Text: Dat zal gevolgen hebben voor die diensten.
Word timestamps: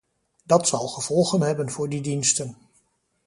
Dat 0.43 0.67
zal 0.67 0.87
gevolgen 0.87 1.41
hebben 1.41 1.69
voor 1.69 1.89
die 1.89 2.01
diensten. 2.01 2.57